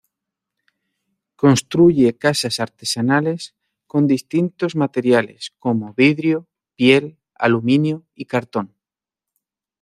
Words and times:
Construye 1.35 2.17
casas 2.17 2.59
artesanales 2.59 3.53
con 3.85 4.07
distintos 4.07 4.75
materiales 4.75 5.51
como 5.59 5.93
vidrio, 5.93 6.47
piel, 6.75 7.19
aluminio 7.35 8.07
y 8.15 8.25
cartón. 8.25 8.75